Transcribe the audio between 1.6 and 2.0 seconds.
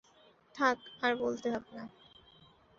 না।